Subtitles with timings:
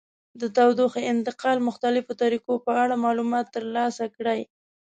[0.41, 4.41] د تودوخې انتقال مختلفو طریقو په اړه معلومات ترلاسه کړئ.